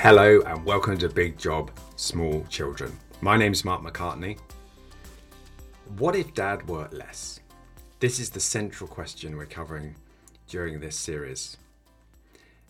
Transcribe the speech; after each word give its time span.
Hello 0.00 0.40
and 0.46 0.64
welcome 0.64 0.96
to 0.98 1.08
Big 1.08 1.36
Job 1.36 1.72
Small 1.96 2.44
Children. 2.48 2.96
My 3.20 3.36
name's 3.36 3.64
Mark 3.64 3.82
McCartney. 3.82 4.38
What 5.96 6.14
if 6.14 6.32
dad 6.34 6.68
worked 6.68 6.94
less? 6.94 7.40
This 7.98 8.20
is 8.20 8.30
the 8.30 8.38
central 8.38 8.88
question 8.88 9.36
we're 9.36 9.46
covering 9.46 9.96
during 10.46 10.78
this 10.78 10.94
series. 10.94 11.56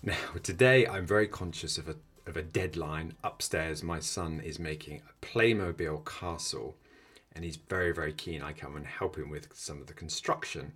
Now, 0.03 0.17
today 0.43 0.87
I'm 0.87 1.07
very 1.07 1.29
conscious 1.29 1.77
of 1.77 1.91
a, 1.91 1.97
of 2.27 2.39
a 2.39 2.43
deadline. 2.43 3.13
Upstairs, 3.23 3.83
my 3.83 4.01
son 4.01 4.41
is 4.41 4.59
making 4.59 5.03
a 5.03 5.27
Playmobil 5.27 6.07
castle 6.07 6.77
and 7.35 7.45
he's 7.45 7.57
very, 7.57 7.93
very 7.93 8.15
keen 8.15 8.41
I 8.41 8.55
come 8.55 8.75
and 8.75 8.87
help 8.87 9.19
him 9.19 9.29
with 9.29 9.49
some 9.53 9.83
of 9.83 9.87
the 9.87 9.93
construction. 9.93 10.73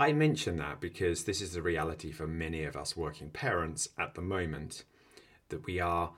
I 0.00 0.14
mention 0.14 0.56
that 0.56 0.80
because 0.80 1.22
this 1.22 1.40
is 1.40 1.52
the 1.52 1.62
reality 1.62 2.10
for 2.10 2.26
many 2.26 2.64
of 2.64 2.74
us 2.74 2.96
working 2.96 3.30
parents 3.30 3.88
at 3.96 4.16
the 4.16 4.20
moment 4.20 4.82
that 5.50 5.66
we 5.66 5.78
are 5.78 6.12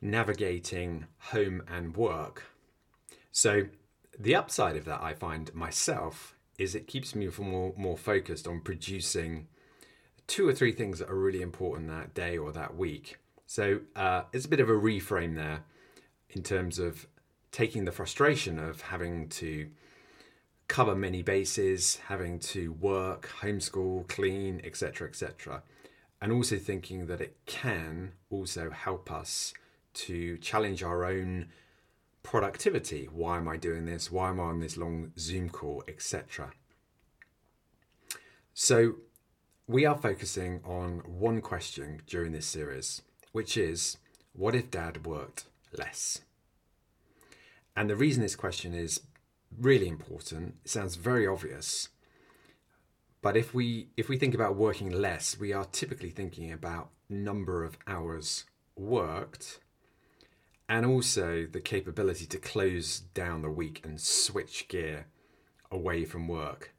navigating 0.00 1.06
home 1.18 1.62
and 1.68 1.96
work. 1.96 2.44
So, 3.32 3.66
the 4.18 4.34
upside 4.34 4.76
of 4.76 4.84
that 4.86 5.02
I 5.02 5.12
find 5.12 5.54
myself 5.54 6.34
is 6.58 6.74
it 6.74 6.86
keeps 6.86 7.14
me 7.14 7.28
more, 7.38 7.74
more 7.76 7.98
focused 7.98 8.46
on 8.46 8.60
producing 8.60 9.46
two 10.26 10.48
or 10.48 10.54
three 10.54 10.72
things 10.72 10.98
that 10.98 11.10
are 11.10 11.18
really 11.18 11.42
important 11.42 11.88
that 11.88 12.14
day 12.14 12.38
or 12.38 12.50
that 12.52 12.76
week. 12.76 13.18
So, 13.46 13.80
uh, 13.94 14.22
it's 14.32 14.46
a 14.46 14.48
bit 14.48 14.60
of 14.60 14.68
a 14.68 14.72
reframe 14.72 15.34
there 15.34 15.64
in 16.30 16.42
terms 16.42 16.78
of 16.78 17.06
taking 17.52 17.84
the 17.84 17.92
frustration 17.92 18.58
of 18.58 18.80
having 18.82 19.28
to 19.28 19.68
cover 20.68 20.94
many 20.94 21.22
bases, 21.22 22.00
having 22.08 22.38
to 22.40 22.72
work, 22.72 23.30
homeschool, 23.40 24.08
clean, 24.08 24.60
etc., 24.64 25.08
etc 25.08 25.62
and 26.20 26.32
also 26.32 26.56
thinking 26.56 27.06
that 27.06 27.20
it 27.20 27.36
can 27.46 28.12
also 28.30 28.70
help 28.70 29.10
us 29.12 29.52
to 29.94 30.36
challenge 30.38 30.82
our 30.82 31.04
own 31.04 31.48
productivity. 32.22 33.08
Why 33.12 33.38
am 33.38 33.48
I 33.48 33.56
doing 33.56 33.86
this? 33.86 34.10
Why 34.10 34.30
am 34.30 34.40
I 34.40 34.44
on 34.44 34.60
this 34.60 34.76
long 34.76 35.12
Zoom 35.18 35.48
call, 35.48 35.84
etc. 35.86 36.52
So, 38.52 38.96
we 39.68 39.84
are 39.84 39.98
focusing 39.98 40.60
on 40.64 41.02
one 41.06 41.40
question 41.40 42.02
during 42.06 42.32
this 42.32 42.46
series, 42.46 43.02
which 43.32 43.56
is 43.56 43.98
what 44.32 44.54
if 44.54 44.70
dad 44.70 45.06
worked 45.06 45.44
less? 45.76 46.20
And 47.76 47.90
the 47.90 47.96
reason 47.96 48.22
this 48.22 48.36
question 48.36 48.74
is 48.74 49.00
really 49.58 49.88
important, 49.88 50.56
it 50.64 50.70
sounds 50.70 50.96
very 50.96 51.26
obvious, 51.26 51.88
but 53.26 53.36
if 53.36 53.52
we 53.52 53.88
if 53.96 54.08
we 54.08 54.16
think 54.16 54.34
about 54.36 54.54
working 54.54 54.88
less, 54.88 55.36
we 55.36 55.52
are 55.52 55.64
typically 55.64 56.10
thinking 56.10 56.52
about 56.52 56.90
number 57.08 57.64
of 57.64 57.76
hours 57.88 58.44
worked 58.76 59.58
and 60.68 60.86
also 60.86 61.44
the 61.50 61.60
capability 61.60 62.24
to 62.24 62.38
close 62.38 63.00
down 63.00 63.42
the 63.42 63.50
week 63.50 63.80
and 63.82 64.00
switch 64.00 64.68
gear 64.68 65.08
away 65.72 66.04
from 66.04 66.28
work, 66.28 66.72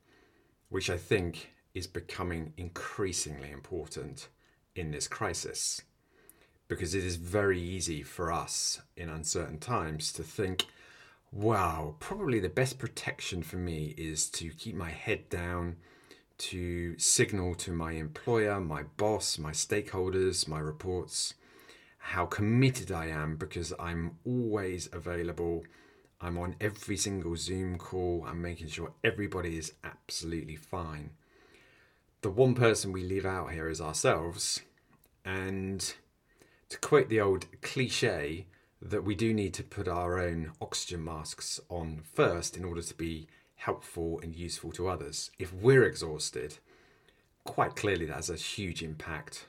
which 0.69 0.89
I 0.89 0.95
think 0.95 1.51
is 1.73 1.85
becoming 1.85 2.53
increasingly 2.55 3.51
important 3.51 4.29
in 4.73 4.91
this 4.91 5.09
crisis. 5.09 5.81
Because 6.69 6.95
it 6.95 7.03
is 7.03 7.17
very 7.17 7.59
easy 7.59 8.03
for 8.03 8.31
us 8.31 8.79
in 8.95 9.09
uncertain 9.09 9.59
times 9.59 10.13
to 10.13 10.23
think, 10.23 10.63
wow, 11.29 11.97
probably 11.99 12.39
the 12.39 12.47
best 12.47 12.79
protection 12.79 13.43
for 13.43 13.57
me 13.57 13.93
is 13.97 14.29
to 14.29 14.49
keep 14.51 14.75
my 14.75 14.91
head 14.91 15.27
down 15.27 15.75
to 16.37 16.97
signal 16.97 17.55
to 17.55 17.71
my 17.71 17.93
employer, 17.93 18.59
my 18.59 18.83
boss, 18.83 19.37
my 19.37 19.51
stakeholders, 19.51 20.47
my 20.47 20.59
reports, 20.59 21.33
how 21.97 22.25
committed 22.25 22.91
I 22.91 23.07
am 23.07 23.35
because 23.35 23.73
I'm 23.79 24.17
always 24.25 24.89
available. 24.91 25.65
I'm 26.21 26.37
on 26.37 26.55
every 26.61 26.97
single 26.97 27.35
Zoom 27.35 27.77
call. 27.77 28.25
I'm 28.27 28.41
making 28.41 28.67
sure 28.67 28.93
everybody 29.03 29.57
is 29.57 29.73
absolutely 29.83 30.55
fine. 30.55 31.11
The 32.21 32.29
one 32.29 32.55
person 32.55 32.91
we 32.91 33.03
leave 33.03 33.25
out 33.25 33.51
here 33.51 33.69
is 33.69 33.81
ourselves. 33.81 34.61
And 35.25 35.93
to 36.69 36.79
quote 36.79 37.09
the 37.09 37.21
old 37.21 37.45
cliche, 37.61 38.45
that 38.81 39.03
we 39.03 39.15
do 39.15 39.33
need 39.33 39.53
to 39.55 39.63
put 39.63 39.87
our 39.87 40.19
own 40.19 40.51
oxygen 40.61 41.03
masks 41.03 41.59
on 41.69 42.01
first 42.13 42.55
in 42.55 42.63
order 42.63 42.81
to 42.81 42.93
be 42.93 43.27
helpful 43.57 44.19
and 44.23 44.35
useful 44.35 44.71
to 44.71 44.87
others. 44.87 45.31
If 45.37 45.53
we're 45.53 45.83
exhausted, 45.83 46.57
quite 47.43 47.75
clearly 47.75 48.05
that 48.05 48.15
has 48.15 48.29
a 48.29 48.35
huge 48.35 48.81
impact 48.81 49.47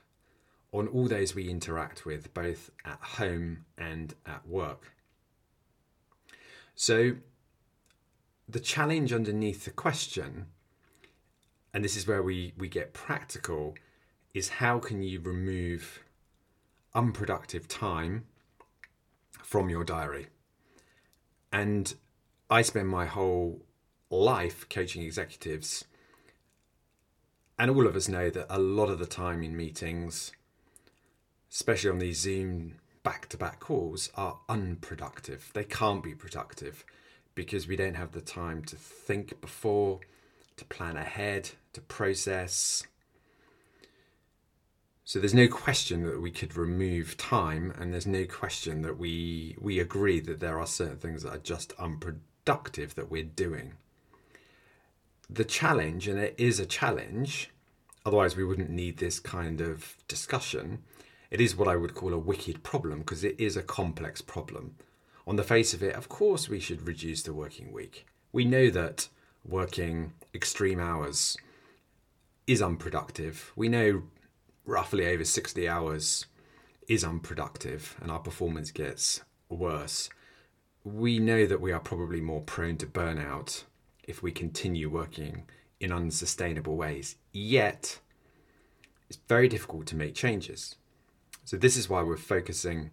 on 0.72 0.88
all 0.88 1.06
those 1.08 1.34
we 1.34 1.48
interact 1.48 2.04
with, 2.04 2.32
both 2.34 2.70
at 2.84 2.98
home 3.00 3.64
and 3.76 4.14
at 4.26 4.46
work. 4.46 4.92
So, 6.74 7.16
the 8.48 8.60
challenge 8.60 9.12
underneath 9.12 9.64
the 9.64 9.70
question, 9.70 10.46
and 11.72 11.84
this 11.84 11.96
is 11.96 12.06
where 12.06 12.22
we, 12.22 12.52
we 12.56 12.68
get 12.68 12.92
practical, 12.92 13.74
is 14.34 14.48
how 14.48 14.78
can 14.78 15.02
you 15.02 15.20
remove 15.20 16.02
unproductive 16.94 17.66
time 17.66 18.24
from 19.42 19.68
your 19.68 19.84
diary? 19.84 20.28
And 21.52 21.94
I 22.50 22.62
spend 22.62 22.88
my 22.88 23.06
whole 23.06 23.62
life 24.10 24.68
coaching 24.68 25.02
executives. 25.02 25.84
And 27.58 27.70
all 27.70 27.86
of 27.86 27.96
us 27.96 28.08
know 28.08 28.30
that 28.30 28.46
a 28.48 28.58
lot 28.58 28.88
of 28.88 28.98
the 28.98 29.06
time 29.06 29.42
in 29.42 29.56
meetings, 29.56 30.32
especially 31.52 31.90
on 31.90 31.98
these 31.98 32.20
Zoom 32.20 32.76
back 33.02 33.28
to 33.30 33.36
back 33.36 33.60
calls, 33.60 34.10
are 34.14 34.38
unproductive. 34.48 35.50
They 35.54 35.64
can't 35.64 36.02
be 36.02 36.14
productive 36.14 36.84
because 37.34 37.68
we 37.68 37.76
don't 37.76 37.94
have 37.94 38.12
the 38.12 38.20
time 38.20 38.62
to 38.64 38.76
think 38.76 39.40
before, 39.40 40.00
to 40.56 40.64
plan 40.64 40.96
ahead, 40.96 41.50
to 41.72 41.80
process. 41.80 42.84
So 45.04 45.18
there's 45.18 45.34
no 45.34 45.48
question 45.48 46.02
that 46.04 46.20
we 46.20 46.30
could 46.30 46.56
remove 46.56 47.16
time, 47.16 47.72
and 47.78 47.92
there's 47.92 48.06
no 48.06 48.26
question 48.26 48.82
that 48.82 48.98
we 48.98 49.56
we 49.60 49.80
agree 49.80 50.20
that 50.20 50.40
there 50.40 50.60
are 50.60 50.66
certain 50.66 50.98
things 50.98 51.22
that 51.22 51.34
are 51.34 51.38
just 51.38 51.72
unproductive 51.78 52.94
that 52.94 53.10
we're 53.10 53.22
doing 53.22 53.74
the 55.30 55.44
challenge, 55.44 56.08
and 56.08 56.18
it 56.18 56.34
is 56.38 56.58
a 56.58 56.66
challenge, 56.66 57.50
otherwise, 58.04 58.36
we 58.36 58.44
wouldn't 58.44 58.70
need 58.70 58.98
this 58.98 59.20
kind 59.20 59.60
of 59.60 59.96
discussion. 60.08 60.82
It 61.30 61.40
is 61.40 61.56
what 61.56 61.68
I 61.68 61.76
would 61.76 61.94
call 61.94 62.14
a 62.14 62.18
wicked 62.18 62.62
problem 62.62 63.00
because 63.00 63.24
it 63.24 63.38
is 63.38 63.56
a 63.56 63.62
complex 63.62 64.22
problem. 64.22 64.76
On 65.26 65.36
the 65.36 65.44
face 65.44 65.74
of 65.74 65.82
it, 65.82 65.94
of 65.94 66.08
course, 66.08 66.48
we 66.48 66.58
should 66.58 66.86
reduce 66.86 67.22
the 67.22 67.34
working 67.34 67.70
week. 67.70 68.06
We 68.32 68.46
know 68.46 68.70
that 68.70 69.08
working 69.44 70.14
extreme 70.34 70.80
hours 70.80 71.36
is 72.46 72.62
unproductive. 72.62 73.52
We 73.54 73.68
know 73.68 74.04
roughly 74.64 75.06
over 75.06 75.24
60 75.24 75.68
hours 75.68 76.26
is 76.88 77.04
unproductive 77.04 77.96
and 78.00 78.10
our 78.10 78.18
performance 78.18 78.70
gets 78.70 79.20
worse. 79.50 80.08
We 80.84 81.18
know 81.18 81.44
that 81.44 81.60
we 81.60 81.72
are 81.72 81.80
probably 81.80 82.22
more 82.22 82.40
prone 82.40 82.78
to 82.78 82.86
burnout 82.86 83.64
if 84.08 84.22
we 84.22 84.32
continue 84.32 84.88
working 84.88 85.44
in 85.78 85.92
unsustainable 85.92 86.76
ways. 86.76 87.14
Yet, 87.30 88.00
it's 89.08 89.20
very 89.28 89.48
difficult 89.48 89.86
to 89.86 89.96
make 89.96 90.14
changes. 90.14 90.74
So, 91.44 91.56
this 91.56 91.76
is 91.76 91.88
why 91.88 92.02
we're 92.02 92.16
focusing 92.16 92.90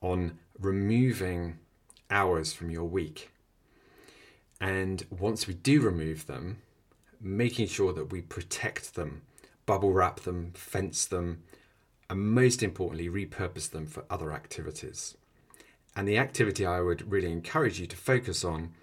on 0.00 0.38
removing 0.60 1.58
hours 2.10 2.52
from 2.52 2.70
your 2.70 2.84
week. 2.84 3.30
And 4.60 5.04
once 5.10 5.46
we 5.46 5.54
do 5.54 5.80
remove 5.80 6.26
them, 6.26 6.58
making 7.20 7.68
sure 7.68 7.92
that 7.94 8.12
we 8.12 8.20
protect 8.20 8.94
them, 8.94 9.22
bubble 9.66 9.92
wrap 9.92 10.20
them, 10.20 10.52
fence 10.54 11.06
them, 11.06 11.42
and 12.10 12.20
most 12.20 12.62
importantly, 12.62 13.08
repurpose 13.08 13.70
them 13.70 13.86
for 13.86 14.04
other 14.10 14.32
activities. 14.32 15.16
And 15.96 16.06
the 16.06 16.18
activity 16.18 16.66
I 16.66 16.80
would 16.80 17.10
really 17.10 17.32
encourage 17.32 17.80
you 17.80 17.86
to 17.86 17.96
focus 17.96 18.44
on 18.44 18.74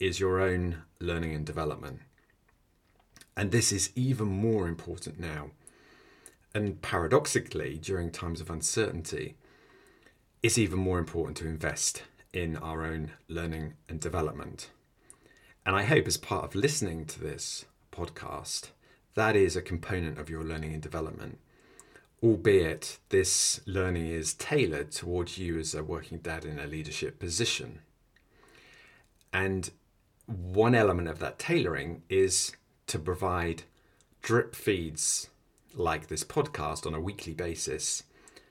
is 0.00 0.18
your 0.18 0.40
own 0.40 0.82
learning 0.98 1.34
and 1.34 1.44
development. 1.44 2.00
And 3.36 3.52
this 3.52 3.70
is 3.70 3.92
even 3.94 4.26
more 4.26 4.66
important 4.66 5.20
now. 5.20 5.50
And 6.54 6.82
paradoxically, 6.82 7.78
during 7.78 8.10
times 8.10 8.40
of 8.40 8.50
uncertainty, 8.50 9.36
it's 10.42 10.58
even 10.58 10.78
more 10.78 10.98
important 10.98 11.36
to 11.38 11.46
invest 11.46 12.02
in 12.32 12.56
our 12.56 12.84
own 12.84 13.12
learning 13.28 13.74
and 13.88 14.00
development. 14.00 14.70
And 15.64 15.76
I 15.76 15.84
hope, 15.84 16.06
as 16.08 16.16
part 16.16 16.44
of 16.44 16.54
listening 16.54 17.04
to 17.06 17.20
this 17.20 17.66
podcast, 17.92 18.70
that 19.14 19.36
is 19.36 19.54
a 19.54 19.62
component 19.62 20.18
of 20.18 20.30
your 20.30 20.42
learning 20.42 20.72
and 20.72 20.82
development, 20.82 21.38
albeit 22.22 22.98
this 23.10 23.60
learning 23.66 24.06
is 24.06 24.34
tailored 24.34 24.90
towards 24.90 25.38
you 25.38 25.58
as 25.58 25.74
a 25.74 25.84
working 25.84 26.18
dad 26.18 26.44
in 26.44 26.58
a 26.58 26.66
leadership 26.66 27.18
position. 27.18 27.80
And 29.32 29.70
one 30.30 30.74
element 30.74 31.08
of 31.08 31.18
that 31.18 31.38
tailoring 31.38 32.02
is 32.08 32.52
to 32.86 32.98
provide 32.98 33.64
drip 34.22 34.54
feeds 34.54 35.30
like 35.74 36.08
this 36.08 36.24
podcast 36.24 36.86
on 36.86 36.94
a 36.94 37.00
weekly 37.00 37.32
basis 37.32 38.04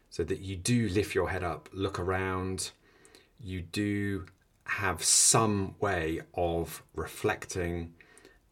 so 0.09 0.23
that 0.23 0.39
you 0.39 0.55
do 0.55 0.89
lift 0.89 1.13
your 1.13 1.29
head 1.29 1.43
up, 1.43 1.69
look 1.71 1.99
around, 1.99 2.71
you 3.39 3.61
do 3.61 4.25
have 4.65 5.03
some 5.03 5.75
way 5.79 6.21
of 6.33 6.83
reflecting 6.95 7.93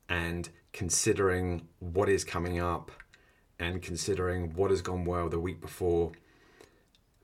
and 0.08 0.50
considering 0.72 1.68
what 1.80 2.08
is 2.10 2.24
coming 2.24 2.60
up 2.60 2.92
and 3.60 3.82
considering 3.82 4.54
what 4.54 4.72
has 4.72 4.82
gone 4.82 5.04
well 5.04 5.30
the 5.30 5.40
week 5.40 5.60
before. 5.60 6.12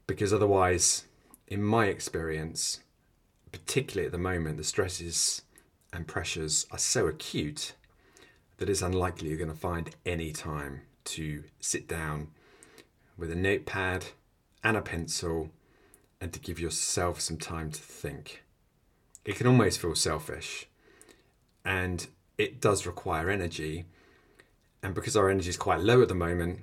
Because 0.07 0.33
otherwise, 0.33 1.05
in 1.47 1.63
my 1.63 1.85
experience, 1.85 2.81
particularly 3.51 4.07
at 4.07 4.11
the 4.11 4.17
moment, 4.17 4.57
the 4.57 4.63
stresses 4.63 5.44
and 5.94 6.07
pressures 6.07 6.66
are 6.72 6.78
so 6.78 7.07
acute 7.07 7.74
that 8.57 8.69
it's 8.69 8.81
unlikely 8.81 9.30
you're 9.30 9.38
going 9.38 9.50
to 9.50 9.56
find 9.56 9.95
any 10.06 10.31
time 10.31 10.81
to 11.06 11.44
sit 11.60 11.88
down 11.88 12.30
with 13.18 13.31
a 13.31 13.36
notepad 13.36 14.06
and 14.63 14.75
a 14.75 14.81
pencil 14.81 15.51
and 16.19 16.34
to 16.34 16.40
give 16.40 16.60
yourself 16.60 17.22
some 17.22 17.38
time 17.38 17.72
to 17.72 17.81
think. 17.81 18.44
It 19.25 19.36
can 19.36 19.48
almost 19.48 19.80
feel 19.80 19.95
selfish 19.95 20.68
and 21.63 22.07
it 22.38 22.60
does 22.60 22.86
require 22.86 23.30
energy. 23.30 23.86
And 24.81 24.94
because 24.94 25.16
our 25.16 25.30
energy 25.30 25.50
is 25.50 25.57
quite 25.57 25.80
low 25.80 26.01
at 26.01 26.07
the 26.07 26.16
moment, 26.16 26.60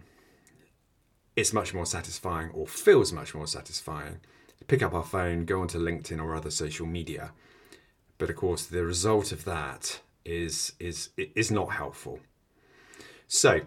it's 1.37 1.53
much 1.53 1.73
more 1.73 1.87
satisfying 1.87 2.50
or 2.50 2.67
feels 2.67 3.12
much 3.12 3.35
more 3.35 3.47
satisfying 3.47 4.21
to 4.59 4.65
pick 4.65 4.83
up 4.83 4.94
our 4.94 5.05
phone, 5.05 5.44
go 5.44 5.61
onto 5.61 5.79
LinkedIn 5.79 6.23
or 6.23 6.35
other 6.35 6.50
social 6.50 6.87
media. 6.87 7.33
But 8.20 8.28
of 8.28 8.37
course, 8.37 8.67
the 8.67 8.84
result 8.84 9.32
of 9.32 9.46
that 9.46 10.00
is 10.26 10.75
is 10.78 11.08
is 11.17 11.50
not 11.50 11.72
helpful. 11.72 12.20
So, 13.26 13.62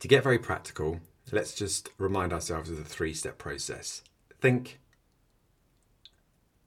to 0.00 0.08
get 0.08 0.24
very 0.24 0.38
practical, 0.38 1.00
let's 1.30 1.54
just 1.54 1.90
remind 1.98 2.32
ourselves 2.32 2.70
of 2.70 2.78
the 2.78 2.84
three-step 2.84 3.36
process. 3.36 4.02
Think, 4.40 4.80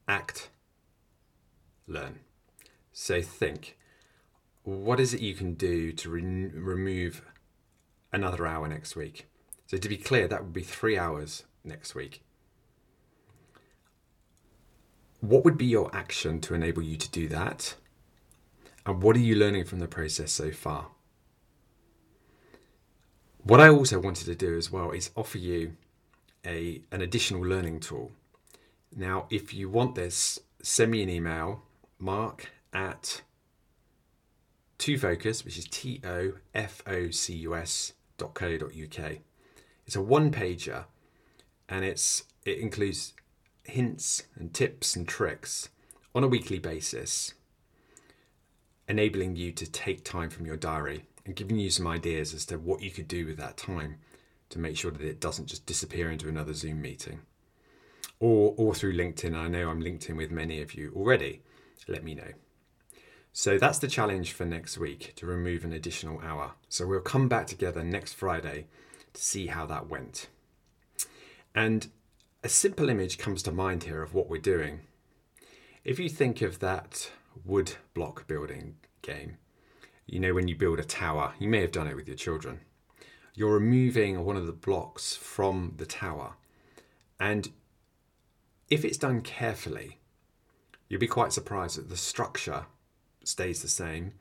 act, 0.07 0.50
learn. 1.88 2.19
So 2.94 3.23
think, 3.23 3.75
what 4.62 5.00
is 5.00 5.15
it 5.15 5.21
you 5.21 5.33
can 5.33 5.56
do 5.56 5.91
to 5.94 6.09
re- 6.09 6.21
remove 6.21 7.23
another 8.13 8.45
hour 8.45 8.68
next 8.68 8.95
week? 8.95 9.25
So 9.65 9.77
to 9.77 9.89
be 9.89 9.97
clear, 9.97 10.27
that 10.27 10.44
would 10.44 10.53
be 10.53 10.62
three 10.62 10.97
hours 10.97 11.44
next 11.63 11.95
week. 11.95 12.21
What 15.27 15.44
would 15.44 15.57
be 15.57 15.65
your 15.65 15.94
action 15.94 16.39
to 16.41 16.53
enable 16.53 16.81
you 16.81 16.95
to 16.95 17.09
do 17.12 17.27
that? 17.27 17.75
And 18.85 19.03
what 19.03 19.18
are 19.18 19.19
you 19.19 19.35
learning 19.35 19.65
from 19.65 19.79
the 19.79 19.88
process 19.88 20.31
so 20.31 20.51
far? 20.51 20.88
What 23.44 23.59
I 23.59 23.68
also 23.68 24.00
wanted 24.00 24.24
to 24.27 24.35
do 24.35 24.57
as 24.57 24.71
well 24.71 24.91
is 24.91 25.12
offer 25.18 25.38
you 25.38 25.75
a, 26.45 26.81
an 26.94 27.01
additional 27.01 27.41
learning 27.41 27.81
tool. 27.81 28.13
Now, 28.95 29.27
if 29.29 29.53
you 29.53 29.69
want 29.69 29.95
this, 29.95 30.39
send 30.62 30.91
me 30.91 31.03
an 31.03 31.09
email, 31.09 31.63
mark 32.00 32.50
at 32.71 33.21
tofocus, 34.80 35.44
which 35.44 35.57
is 35.57 35.65
T 35.65 36.00
O 36.06 36.35
F 36.56 36.81
O 36.88 37.09
C 37.09 37.33
U 37.35 37.53
S 37.53 37.91
dot 38.18 38.33
co 38.33 38.57
dot 38.57 38.69
uk. 38.71 39.18
It's 39.85 39.97
a 39.97 40.01
one 40.01 40.31
pager 40.31 40.85
and 41.68 41.83
it's 41.83 42.23
it 42.45 42.59
includes 42.59 43.13
hints 43.68 44.24
and 44.36 44.54
tips 44.54 44.96
and 44.96 45.08
tricks 45.08 45.69
on 46.16 46.24
a 46.24 46.28
weekly 46.28 46.60
basis, 46.60 47.34
enabling 48.88 49.36
you 49.36 49.52
to 49.52 49.69
take 49.69 50.04
time 50.04 50.30
from 50.30 50.46
your 50.46 50.58
diary 50.58 51.06
and 51.25 51.36
giving 51.36 51.58
you 51.58 51.69
some 51.69 51.88
ideas 51.88 52.34
as 52.34 52.46
to 52.46 52.58
what 52.58 52.81
you 52.81 52.90
could 52.90 53.08
do 53.08 53.25
with 53.25 53.38
that 53.38 53.58
time 53.58 53.98
to 54.50 54.60
make 54.60 54.78
sure 54.78 54.92
that 54.92 55.02
it 55.02 55.19
doesn't 55.19 55.48
just 55.48 55.66
disappear 55.66 56.10
into 56.10 56.30
another 56.30 56.54
Zoom 56.54 56.81
meeting. 56.81 57.19
Or, 58.19 58.56
or 58.58 58.74
through 58.74 58.96
LinkedIn. 58.96 59.36
I 59.36 59.48
know 59.48 59.69
I'm 59.69 59.81
linked 59.81 60.10
in 60.10 60.16
with 60.16 60.31
many 60.31 60.62
of 60.62 60.74
you 60.74 60.92
already. 60.96 61.42
Let 61.88 62.04
me 62.04 62.16
know. 62.16 62.31
So 63.31 63.60
that's 63.60 63.78
the 63.78 63.88
challenge 63.88 64.31
for 64.31 64.46
next 64.46 64.80
week 64.80 65.14
to 65.18 65.28
remove 65.28 65.64
an 65.64 65.74
additional 65.74 66.19
hour. 66.22 66.54
So 66.69 66.88
we'll 66.88 67.02
come 67.02 67.28
back 67.28 67.46
together 67.46 67.84
next 67.84 68.14
Friday 68.14 68.66
to 69.14 69.22
see 69.22 69.48
how 69.48 69.68
that 69.68 69.88
went. 69.88 70.30
And 71.54 71.88
a 72.44 72.50
simple 72.50 72.89
image 72.89 73.18
comes 73.18 73.42
to 73.44 73.51
mind 73.51 73.84
here 73.84 74.04
of 74.04 74.13
what 74.13 74.30
we're 74.30 74.39
doing. 74.39 74.81
If 75.84 76.00
you 76.00 76.10
think 76.10 76.42
of 76.42 76.60
that 76.60 77.12
wood 77.45 77.74
block 77.94 78.28
building 78.28 78.75
game, 79.01 79.38
you 80.06 80.19
know, 80.19 80.34
when 80.34 80.48
you 80.48 80.56
build 80.56 80.80
a 80.80 80.84
tower, 80.84 81.34
you 81.39 81.50
may 81.50 81.62
have 81.62 81.72
done 81.72 81.88
it 81.88 81.95
with 81.95 82.07
your 82.07 82.18
children. 82.18 82.62
You're 83.34 83.54
removing 83.54 84.24
one 84.24 84.38
of 84.38 84.45
the 84.45 84.54
blocks 84.54 85.16
from 85.16 85.74
the 85.78 85.86
tower. 85.86 86.34
And 87.19 87.51
if 88.69 88.86
it's 88.86 88.98
done 88.98 89.22
carefully, 89.22 90.00
you'll 90.88 91.00
be 91.00 91.07
quite 91.07 91.33
surprised 91.33 91.78
that 91.78 91.90
the 91.90 91.98
structure 91.98 92.66
stays 93.24 93.62
the 93.62 93.68
same 93.68 94.13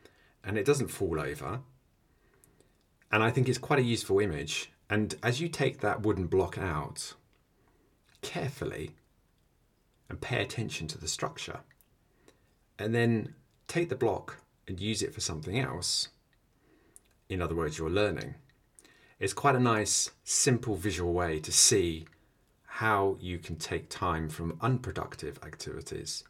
and 0.43 0.57
it 0.59 0.65
doesn't 0.65 0.89
fall 0.89 1.21
over. 1.21 1.61
And 3.13 3.23
I 3.23 3.31
think 3.31 3.49
it's 3.49 3.59
quite 3.59 3.79
a 3.79 3.83
useful 3.83 4.21
image. 4.21 4.73
And 4.89 5.15
as 5.23 5.41
you 5.41 5.49
take 5.49 5.81
that 5.81 6.03
wooden 6.03 6.27
block 6.27 6.59
out 6.59 7.15
carefully 8.27 8.91
and 10.11 10.21
pay 10.21 10.43
attention 10.43 10.89
to 10.89 10.99
the 10.99 11.09
structure, 11.09 11.61
and 12.79 12.93
then 12.93 13.35
take 13.69 13.89
the 13.89 13.95
block 13.95 14.39
and 14.67 14.81
use 14.81 15.01
it 15.01 15.15
for 15.15 15.21
something 15.21 15.59
else, 15.59 16.09
in 17.29 17.41
other 17.41 17.55
words, 17.55 17.79
you're 17.79 17.89
learning, 17.89 18.35
it's 19.21 19.33
quite 19.33 19.55
a 19.55 19.61
nice, 19.61 20.11
simple 20.25 20.75
visual 20.75 21.13
way 21.13 21.39
to 21.39 21.53
see 21.53 22.07
how 22.65 23.17
you 23.21 23.39
can 23.39 23.57
take 23.57 23.89
time 23.89 24.29
from 24.29 24.59
unproductive 24.61 25.39
activities 25.45 26.25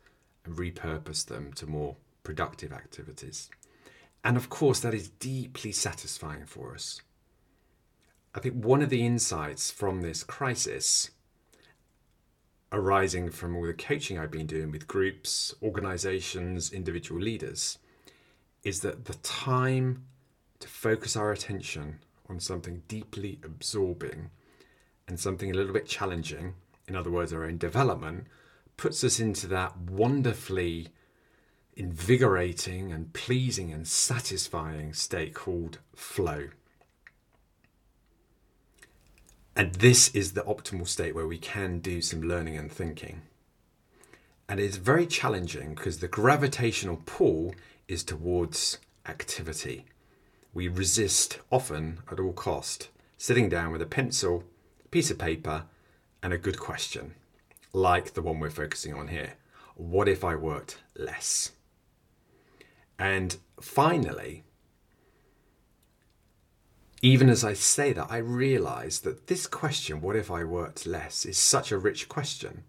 and 0.45 0.57
repurpose 0.57 1.27
them 1.27 1.53
to 1.55 1.67
more 1.67 1.97
productive 2.23 2.73
activities. 2.73 3.51
And 4.23 4.37
of 4.37 4.51
course, 4.51 4.81
that 4.81 4.95
is 4.95 5.09
deeply 5.09 5.73
satisfying 5.73 6.47
for 6.47 6.75
us. 6.75 7.01
I 8.35 8.41
think 8.41 8.65
one 8.65 8.83
of 8.83 8.91
the 8.91 9.05
insights 9.05 9.71
from 9.71 10.03
this 10.03 10.23
crisis, 10.23 11.11
arising 12.73 13.31
from 13.31 13.57
all 13.57 13.67
the 13.67 13.73
coaching 13.73 14.19
I've 14.19 14.31
been 14.31 14.47
doing 14.47 14.71
with 14.71 14.87
groups, 14.87 15.55
organizations, 15.63 16.73
individual 16.73 17.21
leaders, 17.21 17.79
is 18.65 18.81
that 18.81 19.05
the 19.05 19.15
time 19.15 20.05
to 20.59 20.69
focus 20.69 21.17
our 21.17 21.33
attention 21.33 22.01
on 22.29 22.41
something 22.41 22.83
deeply 22.89 23.39
absorbing 23.45 24.31
and 25.07 25.21
something 25.21 25.51
a 25.51 25.55
little 25.55 25.73
bit 25.73 25.87
challenging, 25.87 26.55
in 26.89 26.97
other 26.97 27.11
words, 27.11 27.33
our 27.33 27.45
own 27.45 27.59
development, 27.59 28.27
puts 28.77 29.05
us 29.05 29.21
into 29.21 29.47
that 29.47 29.77
wonderfully 29.79 30.89
invigorating 31.75 32.91
and 32.91 33.13
pleasing 33.13 33.73
and 33.73 33.87
satisfying 33.87 34.93
state 34.93 35.35
called 35.35 35.79
flow. 35.95 36.49
And 39.59 39.73
this 39.77 40.15
is 40.15 40.35
the 40.35 40.43
optimal 40.43 40.87
state 40.87 41.15
where 41.15 41.27
we 41.27 41.39
can 41.39 41.79
do 41.79 42.03
some 42.03 42.21
learning 42.21 42.59
and 42.59 42.71
thinking. 42.71 43.23
And 44.51 44.61
it's 44.61 44.77
very 44.77 45.07
challenging 45.07 45.75
because 45.75 45.99
the 45.99 46.09
gravitational 46.09 47.01
pull 47.07 47.55
is 47.89 48.05
towards 48.05 48.79
activity. 49.09 49.87
We 50.53 50.69
resist 50.69 51.39
often 51.51 52.01
at 52.13 52.21
all 52.21 52.35
cost, 52.35 52.91
sitting 53.17 53.49
down 53.49 53.73
with 53.73 53.81
a 53.81 53.87
pencil, 53.87 54.45
piece 54.91 55.11
of 55.11 55.19
paper, 55.19 55.65
and 56.23 56.35
a 56.35 56.39
good 56.39 56.59
question, 56.59 57.15
like 57.73 58.13
the 58.13 58.23
one 58.23 58.39
we're 58.39 58.51
focusing 58.51 58.93
on 58.93 59.09
here. 59.09 59.35
What 59.75 60.07
if 60.07 60.23
I 60.23 60.35
worked 60.35 60.79
less? 60.97 61.53
And 62.99 63.39
finally, 63.61 64.45
even 67.03 67.29
as 67.29 67.45
I 67.45 67.53
say 67.53 67.93
that, 67.93 68.07
I 68.11 68.19
realize 68.19 69.01
that 69.01 69.27
this 69.27 69.47
question, 69.47 70.01
what 70.01 70.17
if 70.17 70.31
I 70.31 70.45
worked 70.45 70.87
less, 70.87 71.25
is 71.25 71.37
such 71.37 71.71
a 71.71 71.79
rich 71.79 72.09
question 72.09 72.65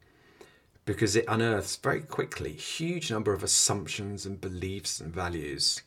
because 0.86 1.17
it 1.17 1.25
unearths 1.27 1.75
very 1.75 2.01
quickly 2.01 2.53
huge 2.53 3.12
number 3.12 3.34
of 3.34 3.43
assumptions 3.43 4.25
and 4.25 4.39
beliefs 4.39 5.01
and 5.01 5.13
values. 5.13 5.81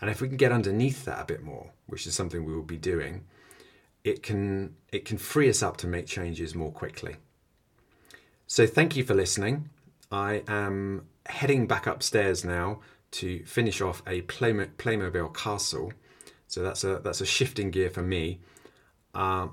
And 0.00 0.10
if 0.10 0.20
we 0.20 0.26
can 0.26 0.36
get 0.36 0.50
underneath 0.50 1.04
that 1.04 1.22
a 1.22 1.24
bit 1.24 1.44
more, 1.44 1.70
which 1.86 2.08
is 2.08 2.14
something 2.14 2.44
we 2.44 2.54
will 2.54 2.62
be 2.62 2.76
doing, 2.76 3.24
it 4.02 4.22
can 4.22 4.74
it 4.90 5.04
can 5.04 5.16
free 5.16 5.48
us 5.48 5.62
up 5.62 5.76
to 5.78 5.86
make 5.86 6.06
changes 6.06 6.56
more 6.56 6.72
quickly. 6.72 7.16
So 8.48 8.66
thank 8.66 8.96
you 8.96 9.04
for 9.04 9.14
listening. 9.14 9.70
I 10.10 10.42
am 10.48 11.06
heading 11.26 11.68
back 11.68 11.86
upstairs 11.86 12.44
now 12.44 12.80
to 13.12 13.44
finish 13.44 13.80
off 13.80 14.02
a 14.06 14.22
Playmobil 14.22 15.34
castle. 15.34 15.92
So 16.52 16.60
that's 16.62 16.84
a 16.84 16.98
that's 16.98 17.22
a 17.22 17.24
shifting 17.24 17.70
gear 17.70 17.88
for 17.88 18.02
me. 18.02 18.40
Uh, 19.14 19.48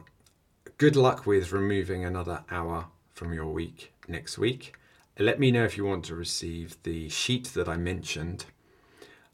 good 0.78 0.98
luck 0.98 1.26
with 1.26 1.54
removing 1.54 2.04
another 2.04 2.44
hour 2.52 2.88
from 3.14 3.32
your 3.32 3.46
week 3.46 3.94
next 4.10 4.38
week. 4.38 4.74
Let 5.18 5.40
me 5.40 5.50
know 5.50 5.64
if 5.64 5.78
you 5.78 5.86
want 5.86 6.04
to 6.06 6.16
receive 6.16 6.76
the 6.84 7.08
sheet 7.08 7.54
that 7.54 7.70
I 7.70 7.78
mentioned. 7.78 8.44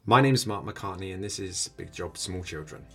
My 0.05 0.21
name 0.21 0.35
is 0.35 0.45
Mark 0.45 0.63
McCartney, 0.63 1.11
and 1.11 1.23
this 1.23 1.39
is 1.39 1.69
Big 1.69 1.91
Job 1.91 2.19
Small 2.19 2.43
Children. 2.43 2.85